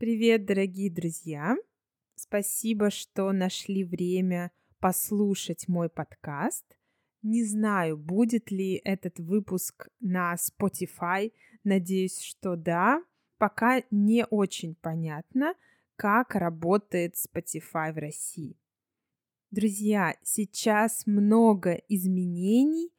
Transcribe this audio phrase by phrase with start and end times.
[0.00, 1.58] Привет, дорогие друзья!
[2.14, 6.64] Спасибо, что нашли время послушать мой подкаст.
[7.20, 11.34] Не знаю, будет ли этот выпуск на Spotify.
[11.64, 13.04] Надеюсь, что да.
[13.36, 15.52] Пока не очень понятно,
[15.96, 18.56] как работает Spotify в России.
[19.50, 22.90] Друзья, сейчас много изменений,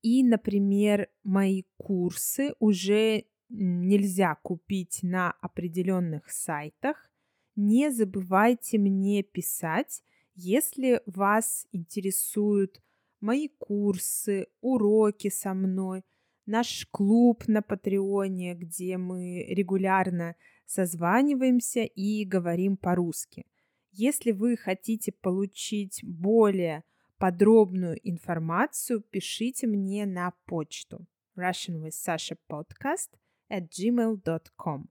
[0.00, 7.10] и, например, мои курсы уже нельзя купить на определенных сайтах.
[7.54, 10.02] Не забывайте мне писать,
[10.34, 12.82] если вас интересуют
[13.20, 16.04] мои курсы, уроки со мной,
[16.44, 20.36] наш клуб на Патреоне, где мы регулярно
[20.66, 23.46] созваниваемся и говорим по-русски.
[23.92, 26.84] Если вы хотите получить более
[27.16, 33.08] подробную информацию, пишите мне на почту Russian with Sasha podcast
[33.50, 34.88] at gmail.com.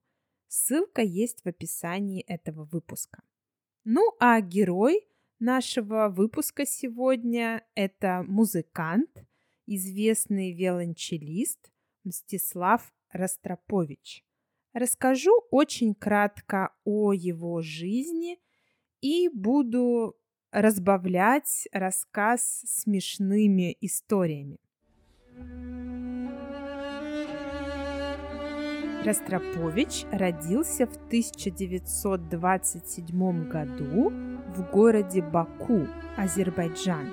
[0.47, 3.23] Ссылка есть в описании этого выпуска.
[3.83, 5.07] Ну а герой
[5.39, 9.25] нашего выпуска сегодня– это музыкант,
[9.65, 11.71] известный виолончелист
[12.03, 14.23] Мстислав Ростропович.
[14.73, 18.39] Расскажу очень кратко о его жизни
[19.01, 20.17] и буду
[20.51, 24.59] разбавлять рассказ смешными историями.
[29.05, 34.11] Ростропович родился в 1927 году
[34.55, 35.85] в городе Баку,
[36.17, 37.11] Азербайджан.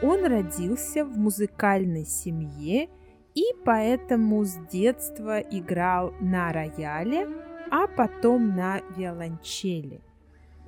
[0.00, 2.88] Он родился в музыкальной семье
[3.34, 7.26] и поэтому с детства играл на рояле,
[7.70, 10.00] а потом на виолончели.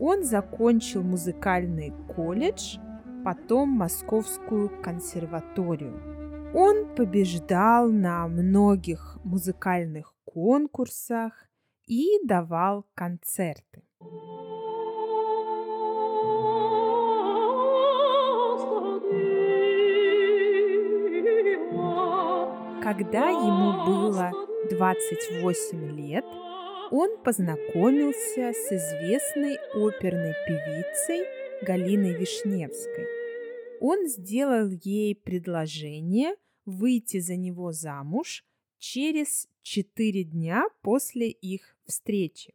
[0.00, 2.78] Он закончил музыкальный колледж,
[3.24, 6.02] потом Московскую консерваторию.
[6.54, 11.48] Он побеждал на многих музыкальных конкурсах
[11.86, 13.82] и давал концерты.
[22.82, 24.30] Когда ему было
[24.70, 26.24] 28 лет,
[26.92, 31.24] он познакомился с известной оперной певицей
[31.66, 33.06] Галиной Вишневской.
[33.80, 38.44] Он сделал ей предложение выйти за него замуж
[38.78, 42.54] через четыре дня после их встречи.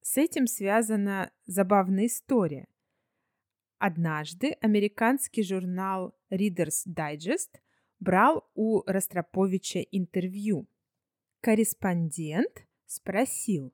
[0.00, 2.68] С этим связана забавная история.
[3.78, 7.60] Однажды американский журнал Reader's Digest
[8.00, 10.66] брал у Ростроповича интервью–
[11.40, 13.72] Корреспондент спросил,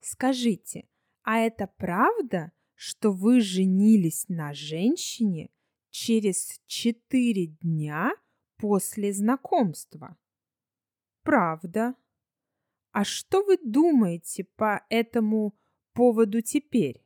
[0.00, 0.88] «Скажите,
[1.22, 5.50] а это правда, что вы женились на женщине
[5.90, 8.12] через четыре дня
[8.56, 10.16] после знакомства?»
[11.22, 11.94] «Правда.
[12.90, 15.54] А что вы думаете по этому
[15.92, 17.04] поводу теперь?»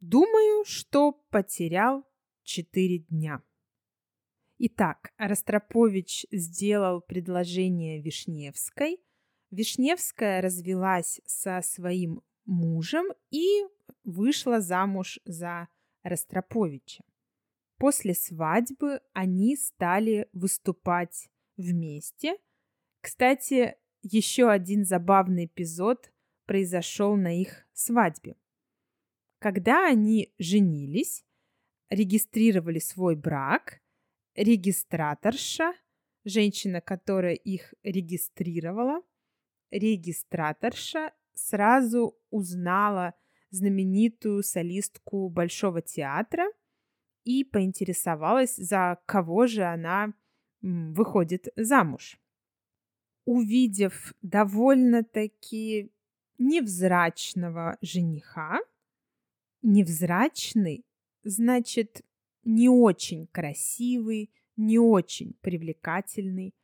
[0.00, 2.06] «Думаю, что потерял
[2.42, 3.42] четыре дня».
[4.58, 9.00] Итак, Ростропович сделал предложение Вишневской.
[9.50, 13.64] Вишневская развелась со своим мужем и
[14.04, 15.68] вышла замуж за
[16.02, 17.04] Ростроповича.
[17.76, 22.36] После свадьбы они стали выступать вместе.
[23.08, 26.12] Кстати, еще один забавный эпизод
[26.44, 28.36] произошел на их свадьбе.
[29.38, 31.24] Когда они женились,
[31.88, 33.80] регистрировали свой брак–
[34.34, 35.72] регистраторша,
[36.26, 39.00] женщина, которая их регистрировала,
[39.70, 43.14] регистраторша сразу узнала
[43.48, 46.44] знаменитую солистку Большого театра
[47.24, 50.12] и поинтересовалась, за кого же она
[50.60, 52.20] выходит замуж.
[53.30, 55.92] Увидев довольно-таки
[56.38, 58.58] невзрачного жениха,
[59.60, 60.86] невзрачный,
[61.24, 62.00] значит,
[62.44, 66.54] не очень красивый, не очень привлекательный,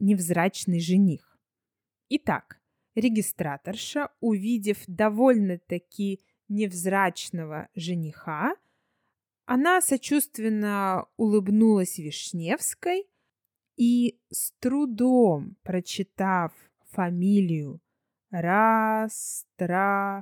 [0.00, 1.38] невзрачный жених.
[2.08, 2.60] Итак,
[2.96, 8.56] регистраторша, увидев довольно-таки невзрачного жениха,
[9.44, 13.06] она сочувственно улыбнулась Вишневской
[13.78, 16.52] и, с трудом прочитав
[16.90, 17.80] фамилию
[18.30, 20.18] Растрапович,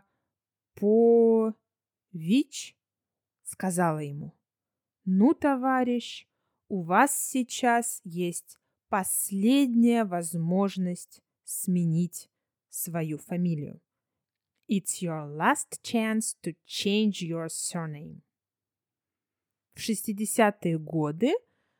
[3.44, 4.32] сказала ему–
[5.08, 6.26] ну, товарищ,
[6.68, 8.58] у вас сейчас есть
[8.88, 12.28] последняя возможность сменить
[12.70, 13.80] свою фамилию.
[14.68, 18.22] It's your last chance to change your surname.
[19.74, 21.32] В 60-е годы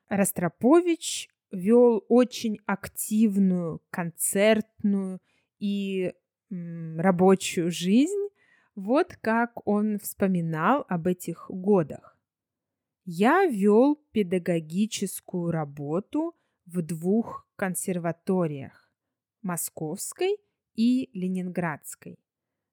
[0.09, 5.21] Ростропович вел очень активную концертную
[5.59, 6.13] и
[6.51, 8.29] рабочую жизнь,
[8.75, 12.19] вот как он вспоминал об этих годах.
[13.05, 16.35] Я вел педагогическую работу
[16.67, 18.93] в двух консерваториях–
[19.43, 20.37] Московской
[20.75, 22.19] и Ленинградской.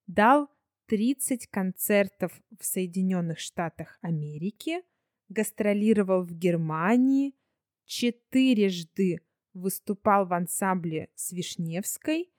[0.06, 0.48] Дал
[0.86, 4.82] 30 концертов в Соединенных Штатах Америки,
[5.28, 7.34] гастролировал в Германии,
[7.84, 9.20] четырежды
[9.52, 12.30] выступал в ансамбле с Вишневской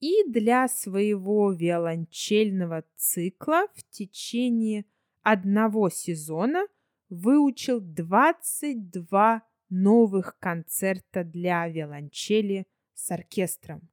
[0.00, 4.84] и для своего виолончельного цикла в течение
[5.22, 6.66] одного сезона
[7.08, 13.88] выучил 22 новых концерта для виолончели с оркестром.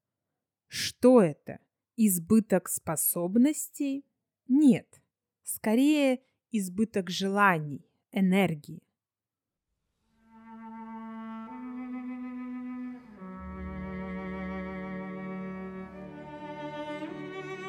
[0.67, 1.59] Что это?
[1.95, 4.06] Избыток способностей?
[4.47, 5.01] Нет,
[5.44, 6.21] скорее
[6.51, 8.81] избыток желаний, энергии.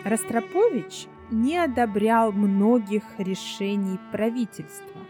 [0.05, 5.01] Ростропович не одобрял многих решений правительства.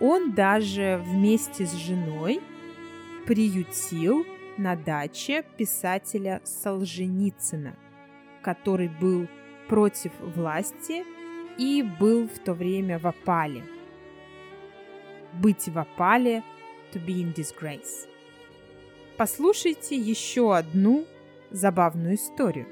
[0.00, 2.40] Он даже вместе с женой
[3.26, 4.24] приютил
[4.56, 7.76] на даче писателя Солженицына,
[8.42, 9.26] который был
[9.68, 11.04] против власти
[11.58, 13.64] и был в то время в опале.
[15.34, 16.42] Быть в опале–
[16.92, 18.08] to be in disgrace.
[19.16, 21.06] Послушайте еще одну
[21.50, 22.66] забавную историю.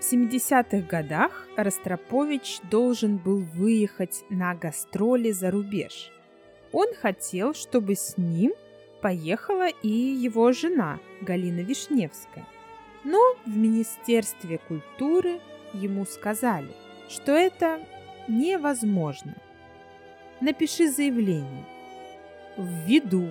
[0.00, 6.10] В 70-х годах Ростропович должен был выехать на гастроли за рубеж.
[6.72, 8.52] Он хотел, чтобы с ним
[9.02, 12.46] поехала и его жена Галина Вишневская.
[13.04, 15.38] Но в Министерстве культуры
[15.74, 16.74] ему сказали,
[17.10, 17.78] что это
[18.26, 19.34] невозможно.
[20.40, 21.66] Напиши заявление.
[22.56, 23.28] Ввиду.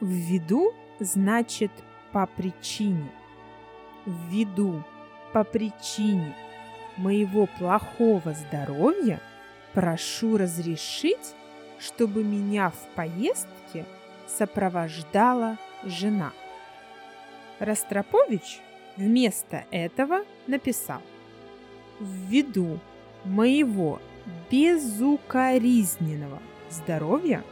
[0.00, 1.70] Ввиду значит
[2.12, 3.10] по причине.
[4.06, 4.82] Ввиду
[5.36, 6.34] по причине
[6.96, 9.20] моего плохого здоровья
[9.74, 11.34] прошу разрешить,
[11.78, 13.84] чтобы меня в поездке
[14.26, 16.32] сопровождала жена.
[17.58, 18.60] Ростропович
[18.96, 21.02] вместо этого написал
[22.00, 22.78] «Ввиду
[23.26, 24.00] моего
[24.50, 26.40] безукоризненного
[26.70, 27.44] здоровья,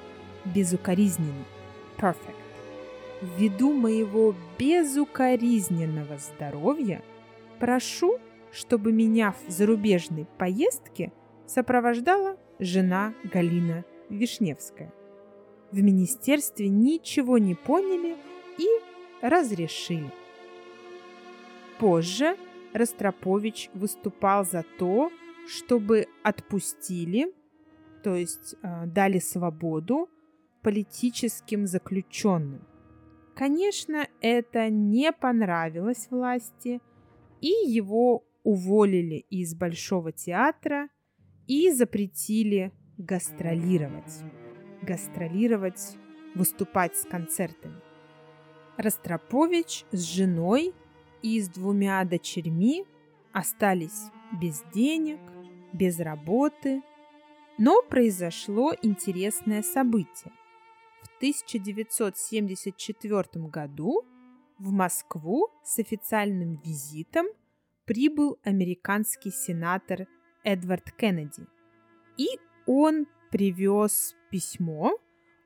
[0.46, 1.44] безукоризненный,
[1.98, 2.32] perfect,
[3.20, 7.02] ввиду моего безукоризненного здоровья–
[7.64, 8.18] Прошу,
[8.52, 11.14] чтобы меня в зарубежной поездке
[11.46, 14.92] сопровождала жена Галина Вишневская.
[15.70, 18.16] В министерстве ничего не поняли
[18.58, 18.66] и
[19.22, 20.10] разрешили.
[21.78, 22.36] Позже
[22.74, 25.10] Ростропович выступал за то,
[25.48, 27.32] чтобы отпустили,
[28.02, 30.10] то есть э, дали свободу
[30.60, 32.60] политическим заключенным.
[33.34, 36.82] Конечно, это не понравилось власти–
[37.40, 40.88] и его уволили из Большого театра
[41.46, 44.22] и запретили гастролировать.
[44.82, 45.96] Гастролировать,
[46.34, 47.80] выступать с концертами.
[48.76, 50.74] Ростропович с женой
[51.22, 52.84] и с двумя дочерьми
[53.32, 54.10] остались
[54.40, 55.20] без денег,
[55.72, 56.82] без работы.
[57.56, 60.32] Но произошло интересное событие.
[61.02, 64.04] В 1974 году
[64.64, 67.26] в Москву с официальным визитом
[67.84, 70.08] прибыл американский сенатор
[70.42, 71.46] Эдвард Кеннеди.
[72.16, 72.26] И
[72.66, 74.98] он привез письмо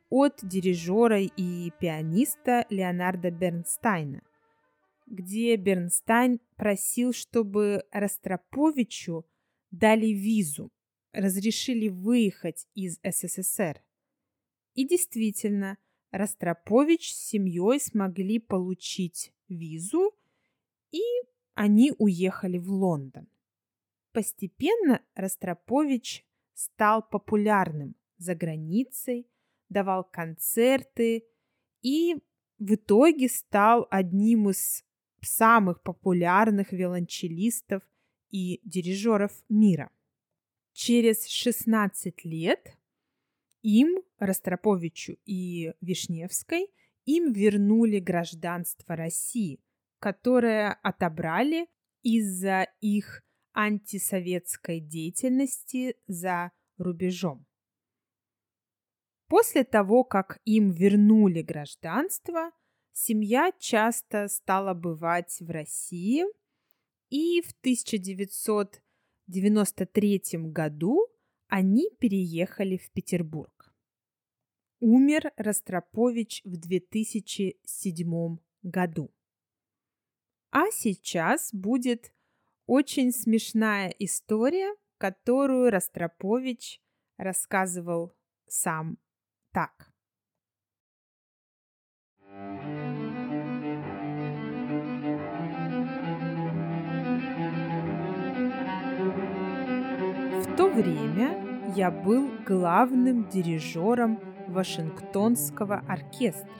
[0.08, 4.22] от дирижера и пианиста Леонарда Бернстайна,
[5.08, 9.26] где Бернстайн просил, чтобы Ростроповичу
[9.72, 10.70] дали визу,
[11.12, 13.82] разрешили выехать из СССР.
[14.74, 15.76] И действительно,
[16.10, 20.14] Ростропович с семьей смогли получить визу,
[20.90, 21.02] и
[21.54, 23.28] они уехали в Лондон.
[24.12, 29.28] Постепенно Ростропович стал популярным за границей,
[29.68, 31.24] давал концерты
[31.82, 32.16] и
[32.58, 34.84] в итоге стал одним из
[35.20, 37.82] самых популярных виолончелистов
[38.30, 39.90] и дирижеров мира.
[40.72, 42.77] Через 16 лет
[43.62, 46.68] им, Ростроповичу и Вишневской,
[47.04, 49.60] им вернули гражданство России,
[49.98, 51.66] которое отобрали
[52.02, 53.22] из-за их
[53.52, 57.46] антисоветской деятельности за рубежом.
[59.26, 62.52] После того, как им вернули гражданство,
[62.92, 66.24] семья часто стала бывать в России,
[67.10, 70.22] и в 1993
[70.52, 71.08] году
[71.48, 73.74] они переехали в Петербург.
[74.80, 79.12] Умер Ростропович в 2007 году.
[80.50, 82.14] А сейчас будет
[82.66, 86.80] очень смешная история, которую Ростропович
[87.16, 88.14] рассказывал
[88.46, 88.98] сам
[89.52, 89.92] так.
[92.20, 92.87] В
[100.58, 101.38] то время
[101.76, 106.50] я был главным дирижером Вашингтонского оркестра.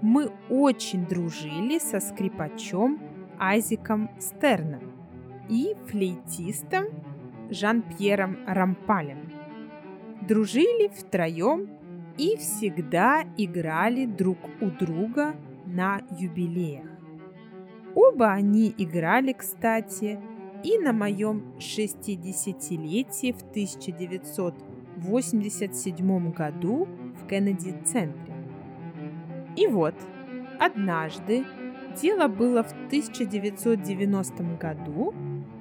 [0.00, 2.98] Мы очень дружили со скрипачом
[3.38, 4.92] Айзиком Стерном
[5.48, 6.86] и флейтистом
[7.48, 9.30] Жан-Пьером Рампалем.
[10.22, 11.70] Дружили втроем
[12.18, 16.90] и всегда играли друг у друга на юбилеях.
[17.94, 20.18] Оба они играли, кстати,
[20.64, 28.34] и на моем 60-летии в 1987 году в Кеннеди-центре.
[29.56, 29.94] И вот,
[30.58, 31.44] однажды,
[32.00, 35.12] дело было в 1990 году,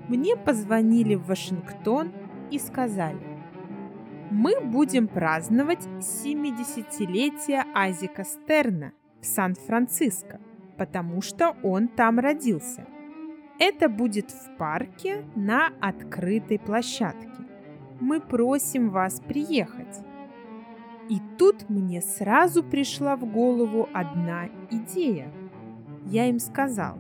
[0.08, 2.12] мне позвонили в Вашингтон
[2.52, 3.20] и сказали,
[4.30, 10.40] мы будем праздновать 70-летие Азика Стерна в Сан-Франциско,
[10.78, 12.86] потому что он там родился.
[13.64, 17.30] Это будет в парке на открытой площадке.
[18.00, 20.04] Мы просим вас приехать.
[21.10, 25.32] И тут мне сразу пришла в голову одна идея.
[26.08, 26.98] Я им сказал,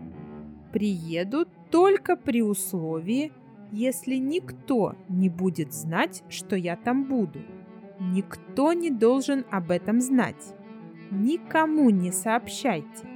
[0.71, 3.31] приеду только при условии,
[3.71, 7.39] если никто не будет знать, что я там буду.
[7.99, 10.53] Никто не должен об этом знать.
[11.09, 13.07] Никому не сообщайте.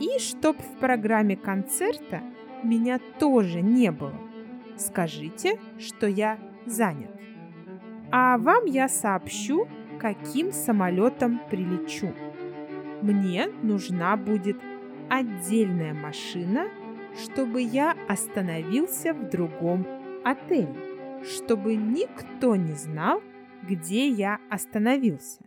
[0.00, 2.20] И чтоб в программе концерта
[2.64, 4.18] меня тоже не было.
[4.76, 7.10] Скажите, что я занят.
[8.10, 9.68] А вам я сообщу,
[9.98, 12.12] каким самолетом прилечу.
[13.02, 14.56] Мне нужна будет
[15.08, 16.68] отдельная машина–
[17.16, 19.86] чтобы я остановился в другом
[20.24, 20.74] отеле,
[21.24, 23.22] чтобы никто не знал,
[23.62, 25.44] где я остановился.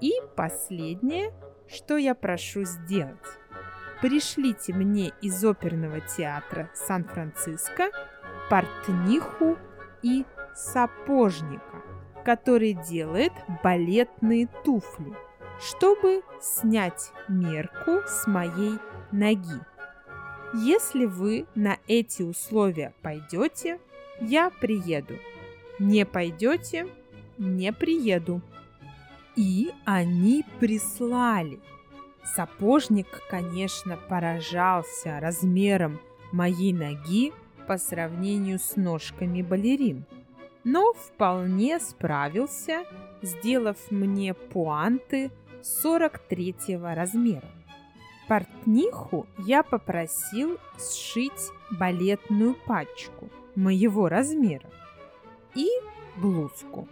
[0.00, 1.32] И последнее,
[1.68, 3.18] что я прошу сделать.
[4.02, 7.92] Пришлите мне из оперного театра Сан-Франциско
[8.50, 9.56] портниху
[10.02, 10.24] и
[10.56, 11.82] сапожника,
[12.24, 13.32] который делает
[13.62, 15.14] балетные туфли,
[15.60, 18.80] чтобы снять мерку с моей
[19.12, 19.60] ноги.
[20.52, 23.78] Если вы на эти условия пойдете,
[24.20, 25.14] я приеду.
[25.78, 26.88] Не пойдете,
[27.38, 28.42] не приеду.
[29.36, 31.60] И они прислали.
[32.24, 36.00] Сапожник, конечно, поражался размером
[36.32, 37.32] моей ноги
[37.66, 40.04] по сравнению с ножками балерин,
[40.64, 42.84] но вполне справился,
[43.22, 45.30] сделав мне пуанты
[45.62, 47.48] 43 размера.
[48.28, 54.70] Портниху я попросил сшить балетную пачку моего размера
[55.54, 55.68] и
[56.16, 56.88] блузку.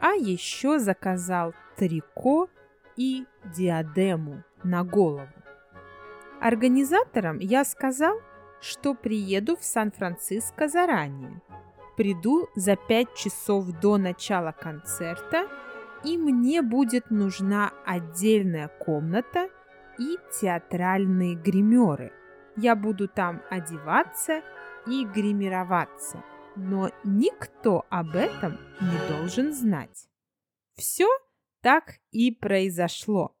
[0.00, 2.48] А еще заказал трико
[2.96, 3.24] и
[3.56, 5.28] диадему на голову.
[6.40, 8.20] Организаторам я сказал,
[8.60, 11.42] что приеду в Сан-Франциско заранее.
[11.96, 15.48] Приду за пять часов до начала концерта,
[16.04, 19.48] и мне будет нужна отдельная комната
[19.98, 22.12] и театральные гримеры.
[22.56, 24.42] Я буду там одеваться
[24.86, 26.22] и гримироваться,
[26.54, 30.08] но никто об этом не должен знать.
[30.74, 31.08] Все
[31.62, 33.37] так и произошло.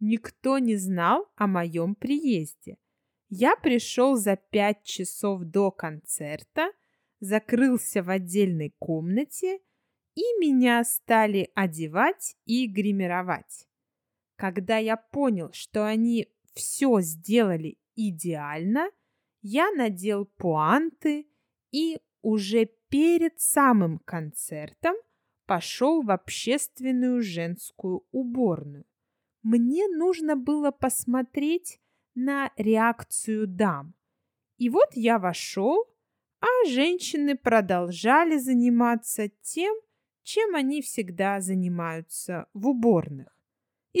[0.00, 2.78] Никто не знал о моем приезде.
[3.28, 6.70] Я пришел за пять часов до концерта,
[7.20, 9.58] закрылся в отдельной комнате,
[10.14, 13.68] и меня стали одевать и гримировать.
[14.36, 18.90] Когда я понял, что они все сделали идеально,
[19.42, 21.28] я надел пуанты
[21.70, 24.94] и уже перед самым концертом
[25.46, 28.84] пошел в общественную женскую уборную.
[29.42, 31.80] Мне нужно было посмотреть
[32.14, 33.94] на реакцию дам.
[34.56, 35.86] И вот я вошел,
[36.40, 39.74] а женщины продолжали заниматься тем,
[40.22, 43.38] чем они всегда занимаются в уборных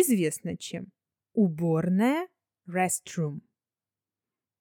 [0.00, 0.92] известно чем.
[1.32, 2.28] Уборная
[2.66, 3.40] restroom.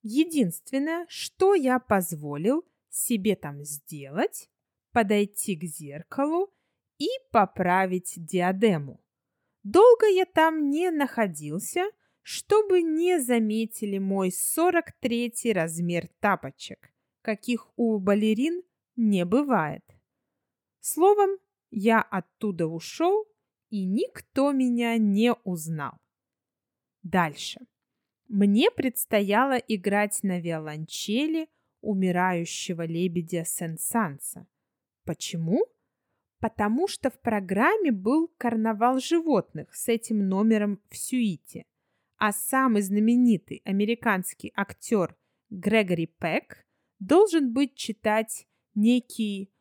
[0.01, 4.49] Единственное, что я позволил себе там сделать,
[4.91, 6.53] подойти к зеркалу
[6.97, 9.03] и поправить диадему.
[9.69, 18.63] Долго я там не находился, чтобы не заметили мой 43 размер тапочек, каких у балерин
[18.95, 19.83] не бывает.
[20.79, 21.31] Словом,
[21.69, 23.25] я оттуда ушел
[23.69, 25.97] и никто меня не узнал.
[27.03, 27.59] Дальше.
[28.29, 31.49] Мне предстояло играть на виолончели
[31.81, 34.47] умирающего лебедя Сен-Санса.
[35.03, 35.65] Почему?
[36.39, 41.65] Потому что в программе был карнавал животных с этим номером в сюите,
[42.17, 45.15] а самый знаменитый американский актер
[45.49, 46.65] Грегори Пек
[46.99, 49.51] должен быть читать некий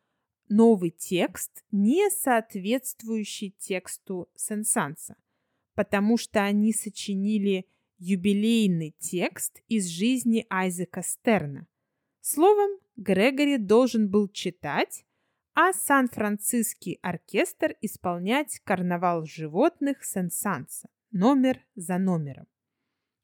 [0.49, 5.17] новый текст, не соответствующий тексту Сен-Санса,
[5.75, 7.67] потому что они сочинили
[7.99, 11.67] юбилейный текст из жизни Айзека Стерна.
[12.21, 15.06] Словом, Грегори должен был читать,
[15.59, 22.47] а Сан-Франциский оркестр исполнять карнавал животных Сен-Санса номер за номером.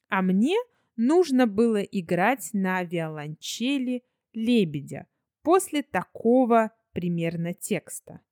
[0.08, 0.56] А мне
[0.96, 5.06] нужно было играть на виолончели лебедя
[5.42, 8.22] после такого примерно текста.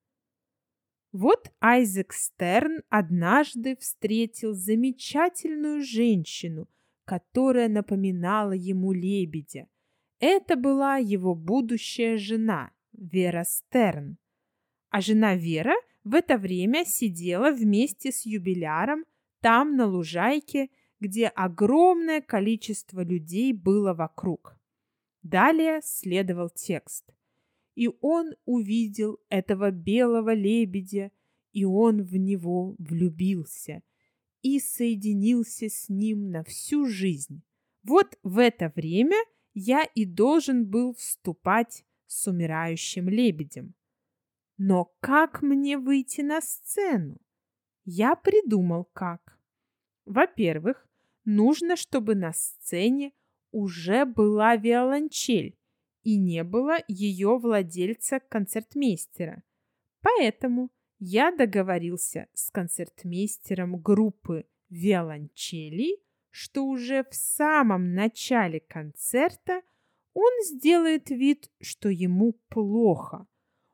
[1.12, 6.70] Вот Айзек Стерн однажды встретил замечательную женщину,
[7.04, 9.68] которая напоминала ему лебедя.
[10.20, 14.18] Это была его будущая жена, Вера Стерн.
[14.90, 19.04] А жена Вера в это время сидела вместе с юбиляром
[19.40, 20.68] там, на лужайке,
[20.98, 24.58] где огромное количество людей было вокруг.
[25.22, 27.12] Далее следовал текст
[27.80, 31.10] и он увидел этого белого лебедя,
[31.52, 33.82] и он в него влюбился
[34.42, 37.42] и соединился с ним на всю жизнь.
[37.82, 39.16] Вот в это время
[39.54, 43.74] я и должен был вступать с умирающим лебедем.
[44.58, 47.18] Но как мне выйти на сцену?
[47.84, 49.38] Я придумал как.
[50.06, 50.88] Во-первых,
[51.24, 53.12] нужно, чтобы на сцене
[53.52, 55.56] уже была виолончель,
[56.02, 59.44] и не было ее владельца-концертмейстера.
[60.00, 69.62] Поэтому я договорился с концертмейстером группы виолончелей, что уже в самом начале концерта
[70.14, 73.26] он сделает вид, что ему плохо.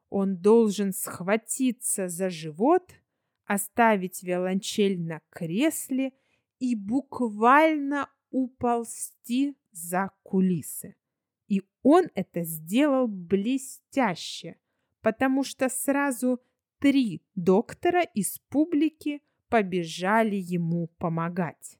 [0.08, 2.92] Он должен схватиться за живот,
[3.44, 6.12] оставить виолончель на кресле
[6.58, 10.96] и буквально уползти за кулисы.
[11.48, 14.56] И он это сделал блестяще,
[15.00, 16.40] потому что сразу
[16.78, 21.78] три доктора из публики побежали ему помогать.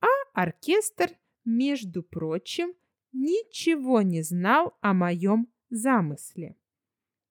[0.00, 1.10] А оркестр,
[1.44, 2.74] между прочим,
[3.14, 6.56] ничего не знал о моем замысле.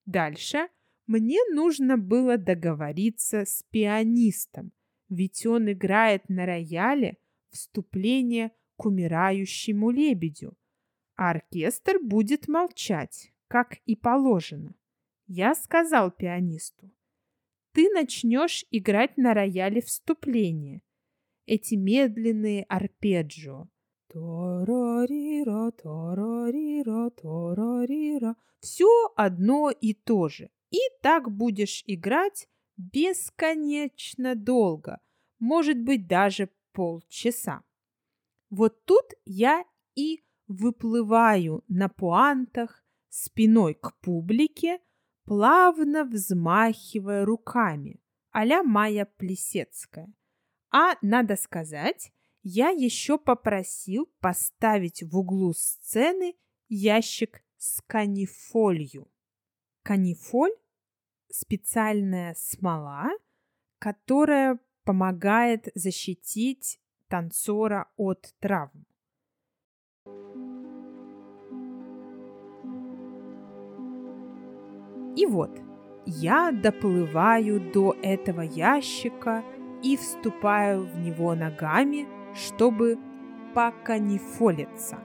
[0.06, 0.70] Дальше
[1.06, 4.72] мне нужно было договориться с пианистом,
[5.10, 7.18] ведь он играет на рояле
[7.52, 10.58] вступление к умирающему лебедю,
[11.16, 14.74] а оркестр будет молчать, как и положено.
[15.28, 16.92] Я сказал пианисту,
[17.74, 20.82] ты начнешь играть на рояле вступление.
[21.46, 23.68] Эти медленные арпеджио.
[28.60, 30.50] Все одно и то же.
[30.70, 32.48] И так будешь играть
[32.78, 35.00] бесконечно долго,
[35.40, 37.64] может быть, даже полчаса.
[38.50, 44.80] Вот тут я и выплываю на пуантах спиной к публике,
[45.26, 50.14] плавно взмахивая руками, а-ля Майя Плесецкая.
[50.72, 52.12] А, надо сказать,
[52.44, 56.36] я еще попросил поставить в углу сцены
[56.68, 59.08] ящик с канифолью.
[59.82, 60.52] Канифоль–
[61.32, 63.12] специальная смола,
[63.80, 68.86] которая помогает защитить танцора от травм.
[75.16, 75.62] И вот,
[76.06, 79.44] я доплываю до этого ящика
[79.84, 82.98] и вступаю в него ногами, чтобы
[83.54, 85.00] поканифолиться.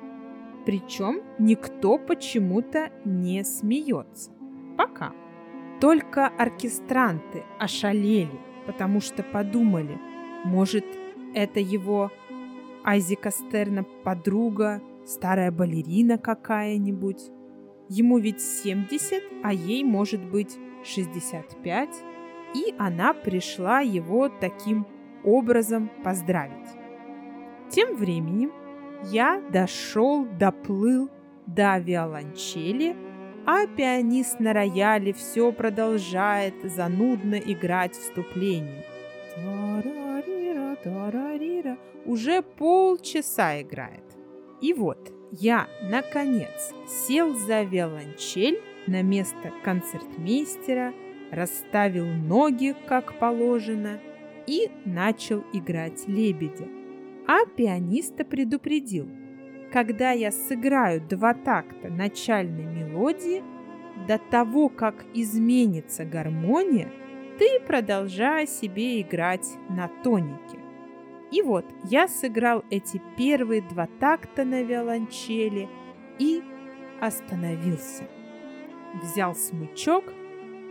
[0.65, 4.33] Причем никто почему-то не смеется.
[4.77, 5.13] Пока.
[5.81, 9.99] Только оркестранты ошалели, потому что подумали,
[10.45, 10.85] может,
[11.35, 12.11] это его
[12.85, 17.31] Айзека Стерна подруга, старая балерина какая-нибудь.
[17.89, 21.89] Ему ведь 70, а ей может быть 65,
[22.55, 24.87] и она пришла его таким
[25.25, 26.78] образом поздравить.
[27.71, 28.53] Тем временем
[29.05, 31.11] я дошел, доплыл
[31.47, 32.97] до виолончели,
[33.47, 38.85] а пианист на рояле все продолжает занудно играть вступление.
[42.05, 44.05] Уже полчаса играет.
[44.61, 50.95] И вот я, наконец, сел за виолончель на место концертмейстера,
[51.31, 54.01] расставил ноги, как положено,
[54.47, 56.78] и начал играть лебедя.
[57.29, 59.09] А пианиста предупредил,
[59.71, 63.43] когда я сыграю два такта начальной мелодии,
[64.09, 66.91] до того, как изменится гармония,
[67.39, 70.59] ты продолжай себе играть на тонике.
[71.31, 75.69] И вот я сыграл эти первые два такта на виолончели
[76.19, 76.43] и
[77.01, 78.05] остановился.
[79.03, 80.05] Взял смычок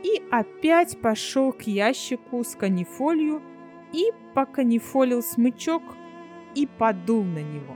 [0.04, 3.44] и опять пошел к ящику с канифолью
[3.94, 5.84] и поканифолил смычок
[6.58, 7.76] и подул на него.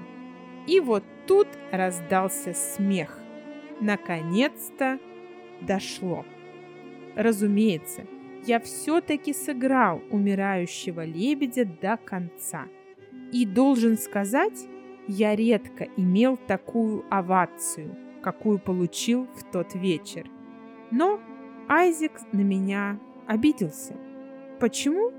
[0.65, 3.15] И вот тут раздался смех.
[3.79, 4.99] Наконец-то
[5.61, 6.25] дошло.
[7.15, 8.07] Разумеется,
[8.45, 12.65] я все-таки сыграл умирающего лебедя до конца.
[13.31, 14.67] И должен сказать,
[15.07, 20.27] я редко имел такую овацию, какую получил в тот вечер.
[20.89, 21.19] Но
[21.69, 23.95] Айзек на меня обиделся.
[24.59, 25.11] Почему?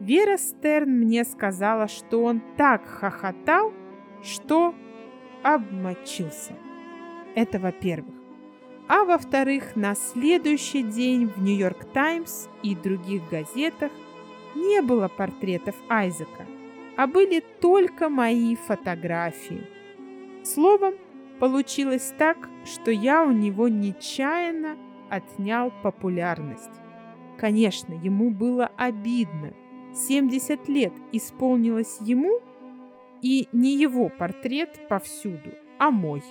[0.00, 3.74] Вера Стерн мне сказала, что он так хохотал,
[4.22, 4.74] что
[5.42, 6.54] обмочился.
[7.34, 8.14] Это во-первых.
[8.88, 13.92] А во-вторых, на следующий день в Нью-Йорк Таймс и других газетах
[14.56, 16.46] не было портретов Айзека,
[16.96, 19.66] а были только мои фотографии.
[20.42, 20.94] Словом,
[21.38, 24.76] получилось так, что я у него нечаянно
[25.10, 26.70] отнял популярность.
[27.38, 29.52] Конечно, ему было обидно.
[29.94, 32.40] 70 лет исполнилось ему,
[33.22, 36.22] и не его портрет повсюду, а мой,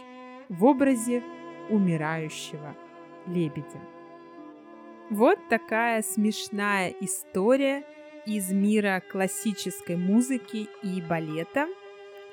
[0.50, 1.24] в образе
[1.70, 2.76] умирающего
[3.28, 3.80] лебедя.
[5.10, 7.84] Вот такая смешная история
[8.26, 11.68] из мира классической музыки и балета.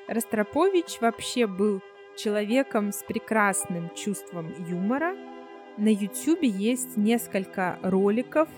[0.08, 1.80] Ростропович вообще был
[2.16, 5.14] человеком с прекрасным чувством юмора.
[5.78, 8.48] На YouTube есть несколько роликов,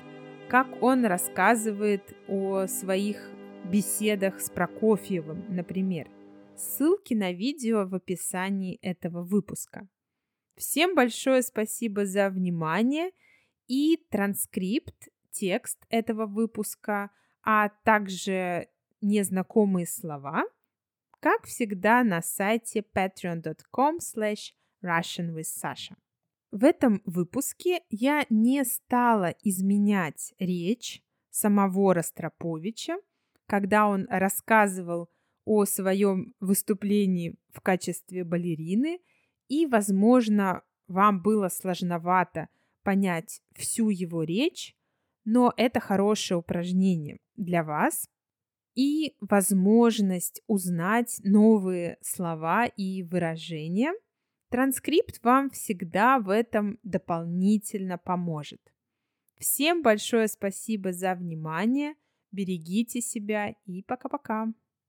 [0.48, 3.18] как он рассказывает о своих
[3.70, 6.10] беседах с Прокофьевым, например.
[6.56, 9.86] Ссылки на видео в описании этого выпуска.
[10.56, 13.10] Всем большое спасибо за внимание
[13.66, 17.10] и транскрипт, текст этого выпуска,
[17.42, 18.68] а также
[19.02, 20.44] незнакомые слова,
[21.20, 25.94] как всегда на сайте patreon.com slash russianwithsasha.
[26.50, 32.96] В этом выпуске я не стала изменять речь самого Ростроповича,
[33.46, 35.08] когда он рассказывал
[35.44, 39.00] о своем выступлении в качестве балерины–
[39.48, 42.48] и, возможно, вам было сложновато
[42.82, 44.76] понять всю его речь,
[45.24, 48.08] но это хорошее упражнение для вас
[48.74, 53.92] и возможность узнать новые слова и выражения.
[54.50, 58.60] Транскрипт вам всегда в этом дополнительно поможет.
[59.38, 61.94] Всем большое спасибо за внимание,
[62.32, 64.52] берегите себя и пока-пока.